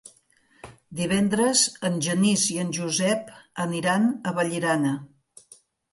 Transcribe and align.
Divendres 1.01 1.61
en 1.89 1.99
Genís 2.07 2.45
i 2.55 2.59
en 2.63 2.71
Josep 2.79 3.29
aniran 3.67 4.09
a 4.33 4.37
Vallirana. 4.39 4.99